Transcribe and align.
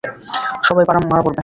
সবাই 0.67 0.83
মারা 1.03 1.23
পড়বে। 1.23 1.39